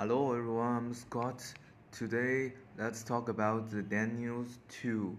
[0.00, 1.44] Hello everyone, I'm Scott.
[1.92, 5.14] Today, let's talk about the Daniel's 2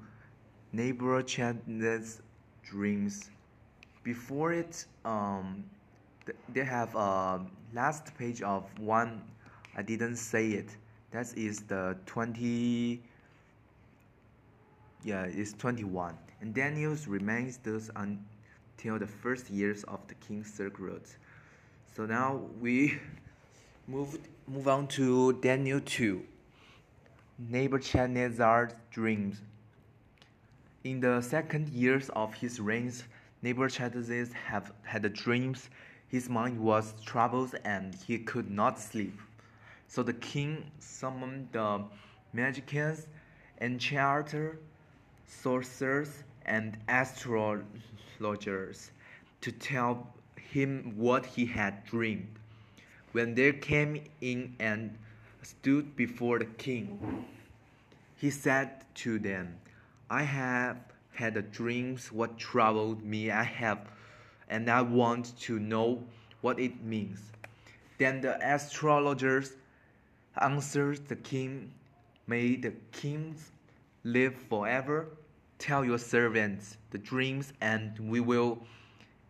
[0.73, 2.23] Nebuchadnezzar's
[2.63, 3.29] dreams.
[4.01, 5.65] Before it, um,
[6.25, 9.21] th- they have a last page of one.
[9.77, 10.75] I didn't say it.
[11.11, 13.03] That is the 20.
[15.03, 16.17] Yeah, it's 21.
[16.41, 21.15] And Daniel's remains thus until the first years of the king's circuit.
[21.95, 22.99] So now we
[23.91, 26.23] move move on to Daniel 2.
[27.49, 29.41] Nebuchadnezzar's dreams.
[30.85, 32.93] In the second years of his reign,
[33.41, 35.69] Nebuchadnezzar have had dreams.
[36.07, 39.19] His mind was troubled and he could not sleep.
[39.89, 41.83] So the king summoned the
[42.31, 43.07] magicians,
[43.59, 44.57] enchanters,
[45.27, 48.91] sorcerers, and astrologers
[49.41, 52.40] to tell him what he had dreamed.
[53.11, 54.97] When they came in and
[55.41, 57.25] stood before the king,
[58.15, 59.57] he said to them,
[60.09, 60.77] I have
[61.13, 63.79] had a dreams what troubled me I have
[64.49, 66.03] and I want to know
[66.41, 67.19] what it means.
[67.97, 69.53] Then the astrologers
[70.39, 71.71] answered the king,
[72.27, 73.51] May the kings
[74.03, 75.07] live forever.
[75.59, 78.59] Tell your servants the dreams and we will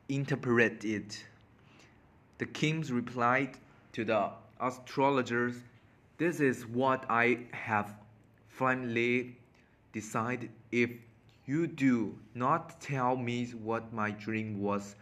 [0.07, 1.25] interpret it.
[2.37, 3.57] The kings replied,
[3.93, 5.55] to the astrologers,
[6.17, 7.95] This is what I have
[8.47, 9.37] finally
[9.91, 10.51] decided.
[10.71, 10.91] If
[11.45, 14.95] you do not tell me what my dream was,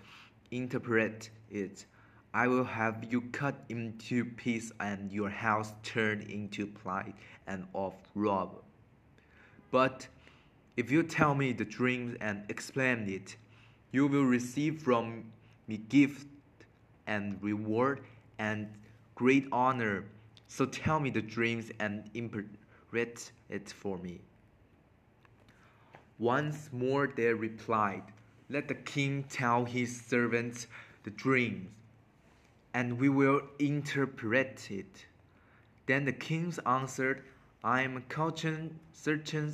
[0.51, 1.85] interpret it.
[2.33, 7.15] I will have you cut into pieces and your house turned into plight
[7.47, 8.63] and of rubble.
[9.71, 10.07] But
[10.77, 13.35] if you tell me the dream and explain it,
[13.91, 15.25] you will receive from
[15.67, 16.27] me gift
[17.07, 18.01] and reward
[18.39, 18.67] and
[19.13, 20.05] great honor.
[20.47, 24.21] So tell me the dreams and interpret it for me.
[26.17, 28.03] Once more they replied,
[28.49, 30.67] Let the king tell his servants
[31.03, 31.69] the dreams,
[32.73, 35.05] and we will interpret it.
[35.85, 37.23] Then the king answered,
[37.63, 38.03] I am
[38.93, 39.53] certain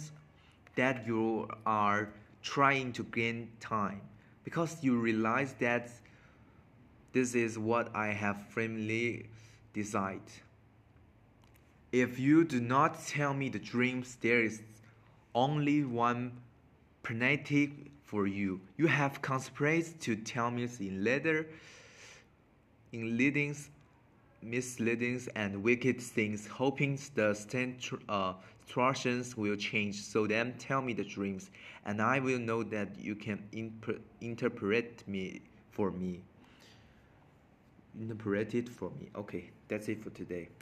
[0.76, 2.10] that you are
[2.42, 4.02] trying to gain time,
[4.44, 5.90] because you realize that
[7.16, 9.28] this is what I have firmly
[9.74, 10.20] decided.
[11.94, 14.62] If you do not tell me the dreams, there is
[15.34, 16.34] only one
[17.04, 17.72] penalty
[18.04, 18.60] for you.
[18.76, 21.48] You have conspired to tell me in letter,
[22.92, 23.70] in leadings,
[24.42, 27.30] misleadings, and wicked things, hoping the
[28.10, 30.02] uh, instructions will change.
[30.02, 31.50] So then tell me the dreams,
[31.86, 33.40] and I will know that you can
[34.20, 35.40] interpret me
[35.72, 36.20] for me
[38.00, 39.10] interpret it for me.
[39.16, 40.50] Okay, that's it for today.